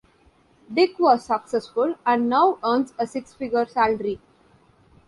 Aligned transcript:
Dick 0.73 0.97
was 0.97 1.23
successful 1.25 1.93
and 2.07 2.27
now 2.27 2.57
earns 2.63 2.91
a 2.97 3.05
six-figure 3.05 3.67
salary. 3.67 4.19